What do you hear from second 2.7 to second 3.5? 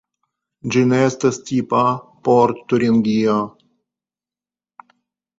Turingio.